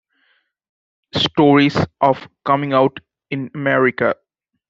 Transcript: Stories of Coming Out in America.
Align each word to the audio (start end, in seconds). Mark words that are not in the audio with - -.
Stories 1.13 1.77
of 2.01 2.27
Coming 2.43 2.73
Out 2.73 2.99
in 3.29 3.51
America. 3.53 4.15